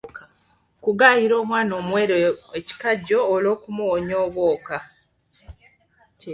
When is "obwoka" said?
4.25-4.77